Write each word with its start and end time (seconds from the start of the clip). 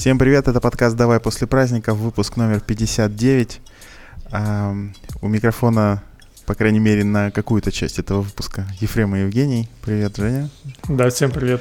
Всем 0.00 0.18
привет, 0.18 0.48
это 0.48 0.62
подкаст 0.62 0.96
«Давай 0.96 1.20
после 1.20 1.46
праздников», 1.46 1.98
выпуск 1.98 2.38
номер 2.38 2.60
59. 2.60 3.60
А, 4.32 4.74
у 5.20 5.28
микрофона, 5.28 6.02
по 6.46 6.54
крайней 6.54 6.78
мере, 6.78 7.04
на 7.04 7.30
какую-то 7.30 7.70
часть 7.70 7.98
этого 7.98 8.22
выпуска 8.22 8.66
Ефрем 8.80 9.14
и 9.14 9.20
Евгений. 9.20 9.68
Привет, 9.82 10.16
Женя. 10.16 10.48
Да, 10.88 11.10
всем 11.10 11.30
привет. 11.30 11.60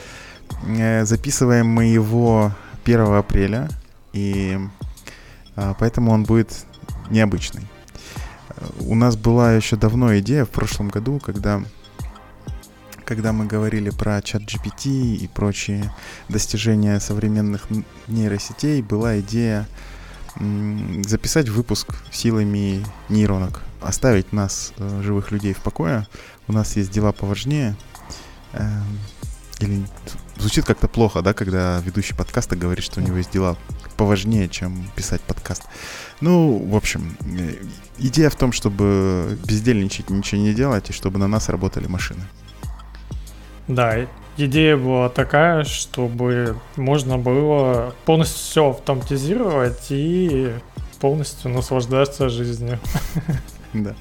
Э, 0.66 1.04
записываем 1.04 1.68
мы 1.68 1.88
его 1.88 2.54
1 2.86 3.02
апреля, 3.16 3.68
и 4.14 4.58
а, 5.58 5.76
поэтому 5.78 6.14
он 6.14 6.24
будет 6.24 6.66
необычный. 7.10 7.68
У 8.80 8.96
нас 8.96 9.18
была 9.18 9.52
еще 9.52 9.76
давно 9.76 10.18
идея 10.20 10.46
в 10.46 10.50
прошлом 10.50 10.88
году, 10.88 11.20
когда 11.20 11.62
когда 13.10 13.34
мы 13.34 13.48
говорили 13.48 13.90
про 13.90 14.22
чат 14.22 14.44
GPT 14.44 15.16
и 15.16 15.28
прочие 15.28 15.92
достижения 16.30 17.00
современных 17.00 17.68
нейросетей, 18.08 18.84
была 18.84 19.20
идея 19.20 19.68
записать 21.08 21.50
выпуск 21.50 21.96
силами 22.12 22.86
нейронок, 23.10 23.64
оставить 23.82 24.32
нас, 24.32 24.74
э, 24.78 25.02
живых 25.04 25.32
людей, 25.32 25.54
в 25.54 25.58
покое. 25.58 26.08
У 26.48 26.54
нас 26.54 26.78
есть 26.78 26.92
дела 26.92 27.12
поважнее. 27.12 27.76
Эм, 28.54 29.00
или 29.60 29.84
звучит 30.38 30.66
как-то 30.66 30.88
плохо, 30.88 31.24
да, 31.24 31.34
когда 31.34 31.80
ведущий 31.80 32.14
подкаста 32.14 32.56
говорит, 32.56 32.86
что 32.86 33.02
у 33.02 33.04
него 33.04 33.18
есть 33.18 33.32
дела 33.32 33.58
поважнее, 33.98 34.48
чем 34.50 34.88
писать 34.96 35.22
подкаст. 35.22 35.64
Ну, 36.22 36.60
в 36.60 36.76
общем, 36.76 37.18
э, 37.22 37.56
идея 37.98 38.30
в 38.30 38.36
том, 38.36 38.52
чтобы 38.52 39.36
бездельничать, 39.46 40.12
ничего 40.12 40.42
не 40.42 40.54
делать, 40.54 40.92
и 40.92 40.94
чтобы 40.94 41.18
на 41.18 41.28
нас 41.28 41.50
работали 41.50 41.88
машины. 41.88 42.22
Да, 43.70 44.08
идея 44.36 44.78
была 44.78 45.10
такая, 45.10 45.64
чтобы 45.64 46.58
можно 46.76 47.20
было 47.20 47.94
полностью 48.06 48.40
все 48.40 48.70
автоматизировать 48.72 49.86
и 49.92 50.52
полностью 51.00 51.52
наслаждаться 51.52 52.30
жизнью. 52.30 52.80
Да. 53.72 53.94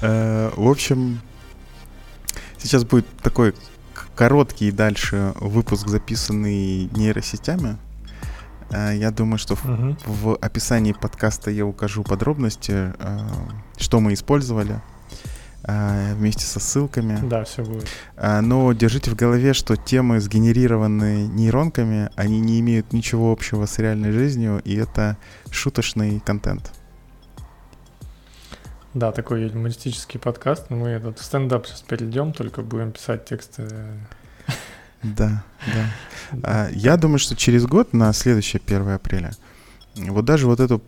Э, 0.00 0.52
в 0.54 0.70
общем, 0.70 1.20
сейчас 2.56 2.84
будет 2.84 3.04
такой 3.20 3.52
короткий 4.14 4.70
дальше 4.70 5.32
выпуск, 5.40 5.88
записанный 5.88 6.88
нейросетями. 6.92 7.78
Э, 8.70 8.92
я 8.94 9.10
думаю, 9.10 9.38
что 9.38 9.56
в, 9.56 9.96
в 10.06 10.36
описании 10.36 10.92
подкаста 10.92 11.50
я 11.50 11.66
укажу 11.66 12.04
подробности, 12.04 12.94
э, 12.96 13.18
что 13.76 13.98
мы 13.98 14.14
использовали 14.14 14.80
вместе 15.66 16.44
со 16.44 16.60
ссылками. 16.60 17.18
Да, 17.26 17.44
все 17.44 17.64
будет. 17.64 17.88
А, 18.16 18.40
но 18.40 18.72
держите 18.72 19.10
в 19.10 19.16
голове, 19.16 19.52
что 19.52 19.76
темы, 19.76 20.20
сгенерированные 20.20 21.26
нейронками, 21.26 22.10
они 22.14 22.40
не 22.40 22.60
имеют 22.60 22.92
ничего 22.92 23.32
общего 23.32 23.66
с 23.66 23.78
реальной 23.78 24.12
жизнью, 24.12 24.60
и 24.64 24.76
это 24.76 25.16
шуточный 25.50 26.20
контент. 26.20 26.72
Да, 28.94 29.12
такой 29.12 29.42
юмористический 29.48 30.18
подкаст. 30.18 30.70
Мы 30.70 30.88
этот 30.88 31.18
стендап 31.18 31.66
сейчас 31.66 31.82
перейдем, 31.82 32.32
только 32.32 32.62
будем 32.62 32.92
писать 32.92 33.26
тексты. 33.26 33.68
Да, 35.02 35.44
да. 35.66 35.90
А, 36.42 36.68
я 36.72 36.96
думаю, 36.96 37.20
что 37.20 37.36
через 37.36 37.66
год, 37.66 37.92
на 37.92 38.12
следующее 38.12 38.60
1 38.64 38.88
апреля, 38.88 39.30
вот 39.94 40.24
даже 40.24 40.46
вот 40.46 40.58
эту 40.58 40.82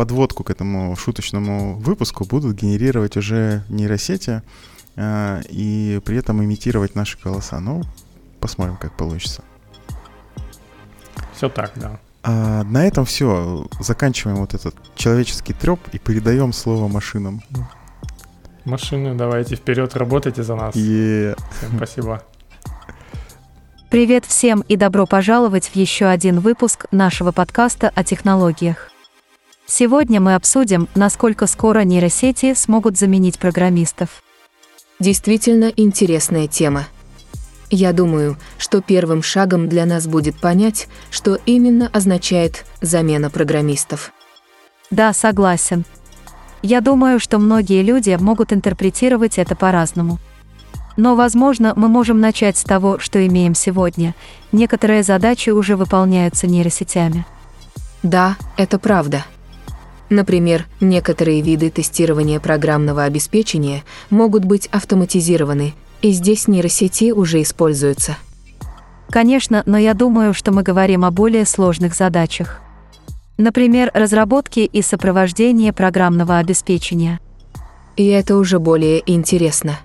подводку 0.00 0.44
к 0.44 0.50
этому 0.50 0.96
шуточному 0.96 1.74
выпуску 1.74 2.24
будут 2.24 2.56
генерировать 2.56 3.18
уже 3.18 3.64
нейросети 3.68 4.40
э, 4.96 5.42
и 5.50 6.00
при 6.06 6.16
этом 6.16 6.42
имитировать 6.42 6.94
наши 6.94 7.18
голоса. 7.22 7.60
Ну, 7.60 7.82
посмотрим, 8.40 8.78
как 8.78 8.96
получится. 8.96 9.42
Все 11.36 11.50
так, 11.50 11.72
да. 11.76 12.00
А, 12.22 12.62
на 12.64 12.86
этом 12.86 13.04
все. 13.04 13.66
Заканчиваем 13.78 14.38
вот 14.38 14.54
этот 14.54 14.74
человеческий 14.94 15.52
треп 15.52 15.80
и 15.92 15.98
передаем 15.98 16.54
слово 16.54 16.88
машинам. 16.88 17.42
Машины, 18.64 19.14
давайте 19.14 19.56
вперед, 19.56 19.94
работайте 19.96 20.42
за 20.42 20.54
нас. 20.54 20.74
Yeah. 20.74 21.38
Всем 21.58 21.76
спасибо. 21.76 22.22
Привет 23.90 24.24
всем 24.24 24.64
и 24.66 24.76
добро 24.76 25.04
пожаловать 25.04 25.66
в 25.66 25.76
еще 25.76 26.06
один 26.06 26.40
выпуск 26.40 26.86
нашего 26.90 27.32
подкаста 27.32 27.92
о 27.94 28.02
технологиях. 28.02 28.90
Сегодня 29.72 30.20
мы 30.20 30.34
обсудим, 30.34 30.88
насколько 30.96 31.46
скоро 31.46 31.84
нейросети 31.84 32.54
смогут 32.54 32.98
заменить 32.98 33.38
программистов. 33.38 34.20
Действительно 34.98 35.72
интересная 35.76 36.48
тема. 36.48 36.88
Я 37.70 37.92
думаю, 37.92 38.36
что 38.58 38.80
первым 38.80 39.22
шагом 39.22 39.68
для 39.68 39.86
нас 39.86 40.08
будет 40.08 40.36
понять, 40.40 40.88
что 41.12 41.38
именно 41.46 41.88
означает 41.92 42.64
замена 42.80 43.30
программистов. 43.30 44.12
Да, 44.90 45.12
согласен. 45.12 45.84
Я 46.62 46.80
думаю, 46.80 47.20
что 47.20 47.38
многие 47.38 47.82
люди 47.82 48.18
могут 48.20 48.52
интерпретировать 48.52 49.38
это 49.38 49.54
по-разному. 49.54 50.18
Но, 50.96 51.14
возможно, 51.14 51.74
мы 51.76 51.86
можем 51.86 52.18
начать 52.18 52.56
с 52.56 52.64
того, 52.64 52.98
что 52.98 53.24
имеем 53.24 53.54
сегодня. 53.54 54.16
Некоторые 54.50 55.04
задачи 55.04 55.50
уже 55.50 55.76
выполняются 55.76 56.48
нейросетями. 56.48 57.24
Да, 58.02 58.36
это 58.56 58.80
правда. 58.80 59.24
Например, 60.10 60.66
некоторые 60.80 61.40
виды 61.40 61.70
тестирования 61.70 62.40
программного 62.40 63.04
обеспечения 63.04 63.84
могут 64.10 64.44
быть 64.44 64.66
автоматизированы, 64.72 65.74
и 66.02 66.10
здесь 66.10 66.48
нейросети 66.48 67.12
уже 67.12 67.40
используются. 67.42 68.16
Конечно, 69.08 69.62
но 69.66 69.78
я 69.78 69.94
думаю, 69.94 70.34
что 70.34 70.50
мы 70.50 70.64
говорим 70.64 71.04
о 71.04 71.12
более 71.12 71.46
сложных 71.46 71.94
задачах. 71.94 72.60
Например, 73.38 73.90
разработки 73.94 74.60
и 74.60 74.82
сопровождение 74.82 75.72
программного 75.72 76.38
обеспечения. 76.38 77.20
И 77.96 78.06
это 78.06 78.36
уже 78.36 78.58
более 78.58 79.02
интересно. 79.10 79.78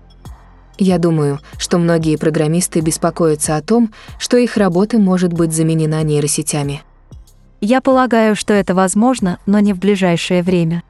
Я 0.77 0.97
думаю, 0.97 1.39
что 1.57 1.77
многие 1.77 2.17
программисты 2.17 2.81
беспокоятся 2.81 3.55
о 3.55 3.61
том, 3.61 3.93
что 4.19 4.37
их 4.37 4.57
работа 4.57 4.97
может 4.97 5.33
быть 5.33 5.53
заменена 5.53 6.01
нейросетями. 6.01 6.81
Я 7.67 7.81
полагаю, 7.81 8.35
что 8.35 8.53
это 8.53 8.75
возможно, 8.75 9.39
но 9.47 9.57
не 9.57 9.73
в 9.73 9.79
ближайшее 9.79 10.43
время. 10.43 10.83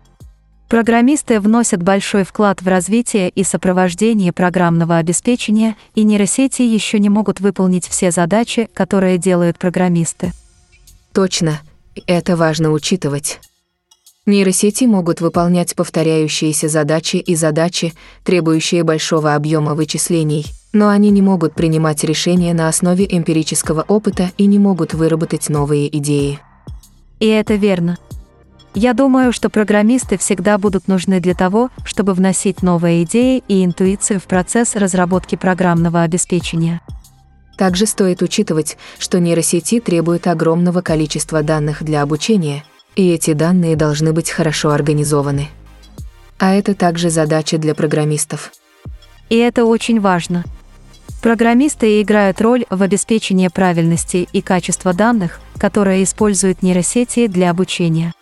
Программисты 0.68 1.40
вносят 1.40 1.82
большой 1.82 2.26
вклад 2.26 2.62
в 2.62 2.68
развитие 2.68 3.30
и 3.30 3.46
сопровождение 3.46 4.34
программного 4.34 4.98
обеспечения, 4.98 5.78
и 5.94 6.04
нейросети 6.04 6.64
еще 6.64 7.00
не 7.00 7.08
могут 7.08 7.40
выполнить 7.40 7.88
все 7.88 8.12
задачи, 8.12 8.68
которые 8.74 9.18
делают 9.18 9.58
программисты. 9.58 10.34
Точно, 11.14 11.62
это 12.08 12.36
важно 12.36 12.72
учитывать. 12.72 13.40
Нейросети 14.26 14.84
могут 14.84 15.22
выполнять 15.22 15.78
повторяющиеся 15.78 16.68
задачи 16.68 17.16
и 17.16 17.38
задачи, 17.38 17.94
требующие 18.26 18.84
большого 18.84 19.34
объема 19.34 19.76
вычислений, 19.76 20.48
но 20.74 20.90
они 20.90 21.10
не 21.10 21.22
могут 21.22 21.56
принимать 21.56 22.04
решения 22.04 22.54
на 22.54 22.68
основе 22.68 23.08
эмпирического 23.10 23.86
опыта 23.88 24.32
и 24.38 24.46
не 24.46 24.60
могут 24.60 24.94
выработать 24.94 25.48
новые 25.48 25.88
идеи. 26.00 26.42
И 27.20 27.28
это 27.28 27.56
верно. 27.56 27.98
Я 28.74 28.94
думаю, 28.94 29.32
что 29.32 29.50
программисты 29.50 30.18
всегда 30.18 30.58
будут 30.58 30.90
нужны 30.90 31.22
для 31.22 31.34
того, 31.34 31.70
чтобы 31.86 32.14
вносить 32.14 32.62
новые 32.62 33.04
идеи 33.04 33.42
и 33.48 33.64
интуицию 33.64 34.20
в 34.20 34.26
процесс 34.26 34.76
разработки 34.76 35.36
программного 35.36 36.02
обеспечения. 36.02 36.82
Также 37.58 37.86
стоит 37.86 38.22
учитывать, 38.22 38.78
что 39.00 39.22
нейросети 39.22 39.80
требуют 39.80 40.28
огромного 40.28 40.82
количества 40.82 41.42
данных 41.42 41.84
для 41.84 42.02
обучения, 42.02 42.66
и 42.98 43.10
эти 43.12 43.32
данные 43.32 43.78
должны 43.78 44.12
быть 44.12 44.30
хорошо 44.30 44.72
организованы. 44.72 45.48
А 46.38 46.54
это 46.54 46.76
также 46.76 47.10
задача 47.10 47.58
для 47.58 47.76
программистов. 47.76 48.52
И 49.30 49.38
это 49.38 49.64
очень 49.64 50.02
важно– 50.02 50.44
Программисты 51.22 52.02
играют 52.02 52.40
роль 52.42 52.66
в 52.70 52.84
обеспечении 52.84 53.48
правильности 53.48 54.28
и 54.32 54.42
качества 54.42 54.94
данных, 54.94 55.40
которые 55.58 56.04
используют 56.04 56.62
нейросети 56.62 57.28
для 57.28 57.50
обучения. 57.50 58.14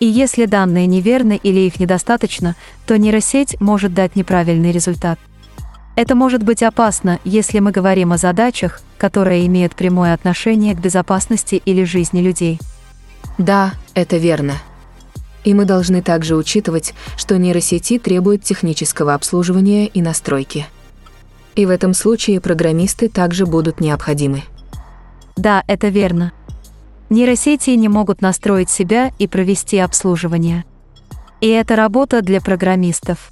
И 0.00 0.06
если 0.06 0.46
данные 0.46 0.86
неверны 0.86 1.38
или 1.40 1.60
их 1.60 1.78
недостаточно, 1.78 2.56
то 2.86 2.98
нейросеть 2.98 3.60
может 3.60 3.94
дать 3.94 4.16
неправильный 4.16 4.72
результат. 4.72 5.18
Это 5.96 6.16
может 6.16 6.42
быть 6.42 6.62
опасно, 6.62 7.20
если 7.24 7.60
мы 7.60 7.70
говорим 7.70 8.12
о 8.12 8.18
задачах, 8.18 8.80
которые 8.98 9.46
имеют 9.46 9.76
прямое 9.76 10.12
отношение 10.12 10.74
к 10.74 10.80
безопасности 10.80 11.62
или 11.64 11.84
жизни 11.84 12.20
людей. 12.20 12.58
Да, 13.38 13.74
это 13.94 14.16
верно. 14.16 14.54
И 15.44 15.54
мы 15.54 15.66
должны 15.66 16.02
также 16.02 16.36
учитывать, 16.36 16.94
что 17.16 17.38
нейросети 17.38 17.98
требуют 17.98 18.42
технического 18.42 19.14
обслуживания 19.14 19.86
и 19.86 20.02
настройки. 20.02 20.66
И 21.54 21.66
в 21.66 21.70
этом 21.70 21.94
случае 21.94 22.40
программисты 22.40 23.08
также 23.08 23.46
будут 23.46 23.80
необходимы. 23.80 24.42
Да, 25.36 25.62
это 25.66 25.88
верно. 25.88 26.32
Нейросети 27.10 27.70
не 27.70 27.88
могут 27.88 28.22
настроить 28.22 28.70
себя 28.70 29.12
и 29.18 29.26
провести 29.26 29.78
обслуживание. 29.78 30.64
И 31.40 31.48
это 31.48 31.76
работа 31.76 32.22
для 32.22 32.40
программистов. 32.40 33.30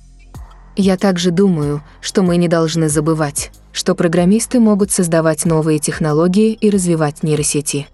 Я 0.76 0.96
также 0.96 1.30
думаю, 1.30 1.82
что 2.00 2.22
мы 2.22 2.36
не 2.36 2.48
должны 2.48 2.88
забывать, 2.88 3.50
что 3.72 3.94
программисты 3.94 4.60
могут 4.60 4.90
создавать 4.90 5.44
новые 5.44 5.78
технологии 5.78 6.52
и 6.52 6.70
развивать 6.70 7.22
нейросети. 7.22 7.88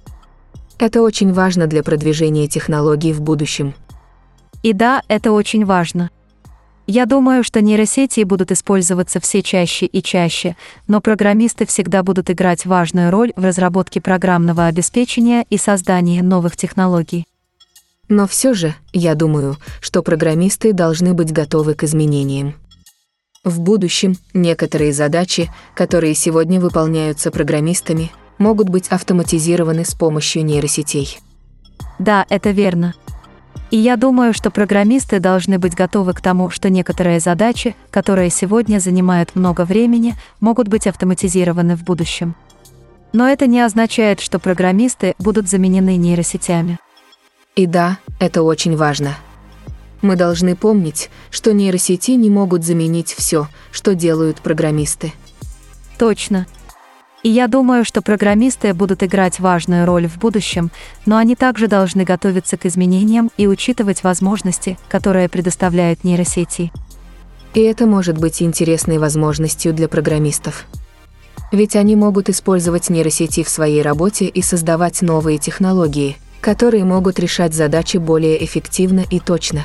Это 0.78 1.02
очень 1.02 1.32
важно 1.32 1.66
для 1.66 1.82
продвижения 1.82 2.46
технологий 2.46 3.12
в 3.12 3.20
будущем. 3.20 3.74
И 4.62 4.72
да, 4.72 5.02
это 5.08 5.32
очень 5.32 5.64
важно. 5.64 6.10
Я 6.90 7.04
думаю, 7.04 7.44
что 7.44 7.60
нейросети 7.60 8.22
будут 8.22 8.50
использоваться 8.50 9.20
все 9.20 9.42
чаще 9.42 9.84
и 9.84 10.02
чаще, 10.02 10.56
но 10.86 11.02
программисты 11.02 11.66
всегда 11.66 12.02
будут 12.02 12.30
играть 12.30 12.64
важную 12.64 13.10
роль 13.10 13.34
в 13.36 13.44
разработке 13.44 14.00
программного 14.00 14.64
обеспечения 14.64 15.44
и 15.50 15.58
создании 15.58 16.22
новых 16.22 16.56
технологий. 16.56 17.26
Но 18.08 18.26
все 18.26 18.54
же, 18.54 18.74
я 18.94 19.14
думаю, 19.14 19.58
что 19.82 20.02
программисты 20.02 20.72
должны 20.72 21.12
быть 21.12 21.30
готовы 21.30 21.74
к 21.74 21.84
изменениям. 21.84 22.54
В 23.44 23.60
будущем 23.60 24.16
некоторые 24.32 24.94
задачи, 24.94 25.50
которые 25.74 26.14
сегодня 26.14 26.58
выполняются 26.58 27.30
программистами, 27.30 28.10
могут 28.38 28.70
быть 28.70 28.88
автоматизированы 28.88 29.84
с 29.84 29.92
помощью 29.92 30.42
нейросетей. 30.42 31.18
Да, 31.98 32.24
это 32.30 32.50
верно. 32.50 32.94
И 33.70 33.76
я 33.76 33.96
думаю, 33.96 34.32
что 34.32 34.50
программисты 34.50 35.20
должны 35.20 35.58
быть 35.58 35.74
готовы 35.74 36.14
к 36.14 36.20
тому, 36.20 36.48
что 36.50 36.70
некоторые 36.70 37.20
задачи, 37.20 37.76
которые 37.90 38.30
сегодня 38.30 38.78
занимают 38.78 39.34
много 39.34 39.64
времени, 39.64 40.14
могут 40.40 40.68
быть 40.68 40.86
автоматизированы 40.86 41.76
в 41.76 41.84
будущем. 41.84 42.34
Но 43.12 43.28
это 43.28 43.46
не 43.46 43.60
означает, 43.60 44.20
что 44.20 44.38
программисты 44.38 45.14
будут 45.18 45.48
заменены 45.48 45.96
нейросетями. 45.96 46.78
И 47.56 47.66
да, 47.66 47.98
это 48.20 48.42
очень 48.42 48.76
важно. 48.76 49.16
Мы 50.00 50.14
должны 50.14 50.54
помнить, 50.54 51.10
что 51.30 51.52
нейросети 51.52 52.12
не 52.12 52.30
могут 52.30 52.64
заменить 52.64 53.12
все, 53.12 53.48
что 53.72 53.94
делают 53.94 54.40
программисты. 54.40 55.12
Точно. 55.98 56.46
И 57.22 57.30
я 57.30 57.48
думаю, 57.48 57.84
что 57.84 58.00
программисты 58.00 58.72
будут 58.74 59.02
играть 59.02 59.40
важную 59.40 59.86
роль 59.86 60.06
в 60.06 60.18
будущем, 60.18 60.70
но 61.04 61.16
они 61.16 61.34
также 61.34 61.66
должны 61.66 62.04
готовиться 62.04 62.56
к 62.56 62.66
изменениям 62.66 63.30
и 63.36 63.48
учитывать 63.48 64.04
возможности, 64.04 64.78
которые 64.88 65.28
предоставляют 65.28 66.04
нейросети. 66.04 66.70
И 67.54 67.60
это 67.60 67.86
может 67.86 68.18
быть 68.18 68.40
интересной 68.40 68.98
возможностью 68.98 69.72
для 69.72 69.88
программистов. 69.88 70.66
Ведь 71.50 71.76
они 71.76 71.96
могут 71.96 72.28
использовать 72.28 72.90
нейросети 72.90 73.42
в 73.42 73.48
своей 73.48 73.82
работе 73.82 74.26
и 74.26 74.42
создавать 74.42 75.02
новые 75.02 75.38
технологии, 75.38 76.18
которые 76.40 76.84
могут 76.84 77.18
решать 77.18 77.54
задачи 77.54 77.96
более 77.96 78.44
эффективно 78.44 79.02
и 79.10 79.18
точно. 79.18 79.64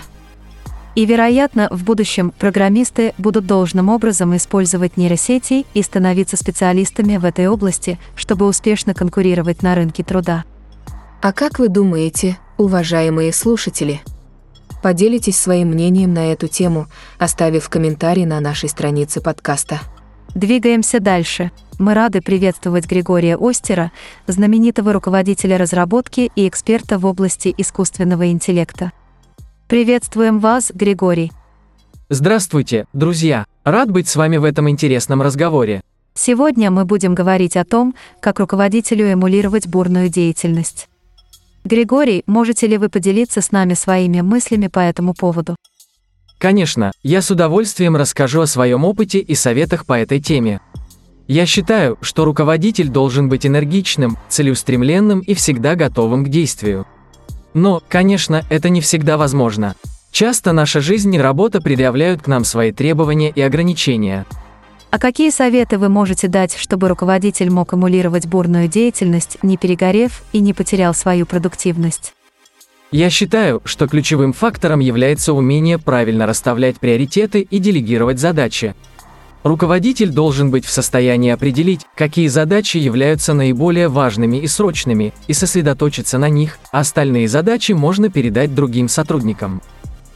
И, 0.95 1.05
вероятно, 1.05 1.69
в 1.71 1.83
будущем 1.83 2.31
программисты 2.37 3.13
будут 3.17 3.47
должным 3.47 3.89
образом 3.89 4.35
использовать 4.35 4.95
нейросети 4.95 5.65
и 5.73 5.81
становиться 5.81 6.37
специалистами 6.37 7.17
в 7.17 7.25
этой 7.25 7.47
области, 7.47 7.99
чтобы 8.15 8.45
успешно 8.45 8.93
конкурировать 8.93 9.63
на 9.63 9.73
рынке 9.73 10.03
труда. 10.03 10.43
А 11.21 11.33
как 11.33 11.57
вы 11.57 11.69
думаете, 11.69 12.37
уважаемые 12.57 13.33
слушатели? 13.33 14.01
Поделитесь 14.83 15.39
своим 15.39 15.69
мнением 15.69 16.13
на 16.13 16.31
эту 16.31 16.47
тему, 16.47 16.87
оставив 17.17 17.69
комментарий 17.69 18.25
на 18.25 18.39
нашей 18.39 18.69
странице 18.69 19.21
подкаста. 19.21 19.79
Двигаемся 20.35 20.99
дальше. 20.99 21.51
Мы 21.79 21.93
рады 21.93 22.21
приветствовать 22.21 22.85
Григория 22.85 23.37
Остера, 23.39 23.91
знаменитого 24.27 24.93
руководителя 24.93 25.57
разработки 25.57 26.31
и 26.35 26.47
эксперта 26.47 26.99
в 26.99 27.05
области 27.05 27.53
искусственного 27.57 28.29
интеллекта. 28.29 28.91
Приветствуем 29.73 30.37
вас, 30.37 30.71
Григорий. 30.71 31.31
Здравствуйте, 32.07 32.85
друзья! 32.93 33.47
Рад 33.63 33.89
быть 33.89 34.07
с 34.07 34.15
вами 34.15 34.37
в 34.37 34.43
этом 34.43 34.69
интересном 34.69 35.23
разговоре. 35.23 35.81
Сегодня 36.13 36.69
мы 36.69 36.85
будем 36.85 37.15
говорить 37.15 37.57
о 37.57 37.65
том, 37.65 37.95
как 38.21 38.37
руководителю 38.39 39.11
эмулировать 39.11 39.65
бурную 39.65 40.09
деятельность. 40.09 40.89
Григорий, 41.63 42.21
можете 42.27 42.67
ли 42.67 42.77
вы 42.77 42.89
поделиться 42.89 43.41
с 43.41 43.51
нами 43.51 43.73
своими 43.73 44.21
мыслями 44.21 44.67
по 44.67 44.77
этому 44.77 45.15
поводу? 45.15 45.55
Конечно, 46.37 46.91
я 47.01 47.23
с 47.23 47.31
удовольствием 47.31 47.95
расскажу 47.95 48.41
о 48.41 48.47
своем 48.47 48.85
опыте 48.85 49.17
и 49.17 49.33
советах 49.33 49.87
по 49.87 49.93
этой 49.93 50.21
теме. 50.21 50.61
Я 51.27 51.47
считаю, 51.47 51.97
что 51.99 52.25
руководитель 52.25 52.89
должен 52.89 53.27
быть 53.27 53.47
энергичным, 53.47 54.19
целеустремленным 54.29 55.21
и 55.21 55.33
всегда 55.33 55.73
готовым 55.73 56.25
к 56.25 56.29
действию. 56.29 56.85
Но, 57.53 57.81
конечно, 57.87 58.43
это 58.49 58.69
не 58.69 58.81
всегда 58.81 59.17
возможно. 59.17 59.75
Часто 60.11 60.51
наша 60.51 60.79
жизнь 60.79 61.13
и 61.15 61.19
работа 61.19 61.61
предъявляют 61.61 62.21
к 62.21 62.27
нам 62.27 62.43
свои 62.43 62.71
требования 62.71 63.31
и 63.31 63.41
ограничения. 63.41 64.25
А 64.91 64.99
какие 64.99 65.31
советы 65.31 65.79
вы 65.79 65.89
можете 65.89 66.27
дать, 66.27 66.55
чтобы 66.55 66.87
руководитель 66.87 67.49
мог 67.49 67.73
эмулировать 67.73 68.27
бурную 68.27 68.67
деятельность, 68.67 69.39
не 69.41 69.57
перегорев 69.57 70.21
и 70.33 70.39
не 70.39 70.53
потерял 70.53 70.93
свою 70.93 71.25
продуктивность? 71.25 72.13
Я 72.91 73.09
считаю, 73.09 73.59
что 73.65 73.87
ключевым 73.87 74.33
фактором 74.33 74.79
является 74.79 75.33
умение 75.33 75.79
правильно 75.79 76.27
расставлять 76.27 76.79
приоритеты 76.79 77.41
и 77.41 77.57
делегировать 77.57 78.19
задачи. 78.19 78.75
Руководитель 79.43 80.09
должен 80.09 80.51
быть 80.51 80.65
в 80.65 80.69
состоянии 80.69 81.29
определить, 81.29 81.81
какие 81.95 82.27
задачи 82.27 82.77
являются 82.77 83.33
наиболее 83.33 83.89
важными 83.89 84.37
и 84.37 84.47
срочными, 84.47 85.13
и 85.27 85.33
сосредоточиться 85.33 86.17
на 86.17 86.29
них, 86.29 86.59
а 86.71 86.79
остальные 86.79 87.27
задачи 87.27 87.73
можно 87.73 88.09
передать 88.09 88.55
другим 88.55 88.87
сотрудникам. 88.87 89.61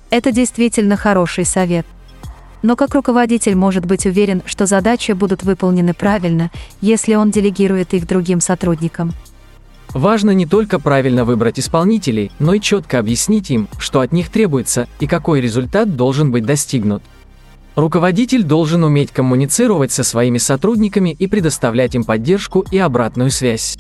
Это 0.09 0.31
действительно 0.31 0.95
хороший 0.95 1.44
совет. 1.44 1.85
Но 2.62 2.77
как 2.77 2.95
руководитель 2.95 3.56
может 3.56 3.85
быть 3.85 4.06
уверен, 4.06 4.41
что 4.45 4.65
задачи 4.65 5.12
будут 5.12 5.44
выполнены 5.44 5.94
правильно, 5.94 6.50
если 6.79 7.15
он 7.15 7.29
делегирует 7.29 7.94
их 7.94 8.07
другим 8.07 8.39
сотрудникам? 8.39 9.13
Важно 9.89 10.31
не 10.31 10.45
только 10.45 10.79
правильно 10.79 11.25
выбрать 11.25 11.59
исполнителей, 11.59 12.31
но 12.39 12.53
и 12.53 12.62
четко 12.62 13.00
объяснить 13.00 13.51
им, 13.51 13.68
что 13.77 14.00
от 14.00 14.13
них 14.13 14.29
требуется 14.29 14.88
и 15.01 15.07
какой 15.07 15.41
результат 15.41 15.97
должен 15.97 16.31
быть 16.31 16.45
достигнут. 16.45 17.03
Руководитель 17.77 18.41
должен 18.41 18.83
уметь 18.83 19.12
коммуницировать 19.12 19.91
со 19.91 20.03
своими 20.03 20.39
сотрудниками 20.39 21.12
и 21.12 21.27
предоставлять 21.27 21.94
им 21.94 22.06
поддержку 22.06 22.65
и 22.71 22.79
обратную 22.79 23.29
связь. 23.29 23.77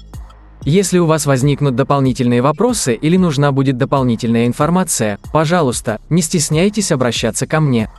Если 0.61 0.99
у 0.99 1.07
вас 1.07 1.25
возникнут 1.25 1.73
дополнительные 1.75 2.43
вопросы 2.43 2.93
или 2.93 3.17
нужна 3.17 3.51
будет 3.51 3.77
дополнительная 3.77 4.45
информация, 4.45 5.17
пожалуйста, 5.33 5.99
не 6.11 6.21
стесняйтесь 6.21 6.91
обращаться 6.91 7.47
ко 7.47 7.59
мне. 7.59 7.89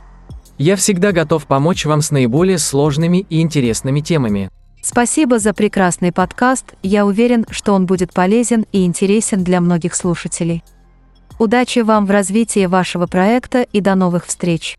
Я 0.57 0.77
всегда 0.77 1.11
готов 1.11 1.45
помочь 1.47 1.85
вам 1.85 2.01
с 2.01 2.11
наиболее 2.11 2.59
сложными 2.59 3.25
и 3.29 3.41
интересными 3.41 3.99
темами. 3.99 4.49
Спасибо 4.81 5.37
за 5.37 5.53
прекрасный 5.53 6.13
подкаст, 6.13 6.75
я 6.81 7.05
уверен, 7.05 7.45
что 7.49 7.73
он 7.73 7.85
будет 7.85 8.13
полезен 8.13 8.65
и 8.71 8.85
интересен 8.85 9.43
для 9.43 9.59
многих 9.59 9.93
слушателей. 9.93 10.63
Удачи 11.39 11.79
вам 11.79 12.05
в 12.05 12.11
развитии 12.11 12.67
вашего 12.67 13.05
проекта 13.05 13.63
и 13.63 13.81
до 13.81 13.95
новых 13.95 14.27
встреч! 14.27 14.77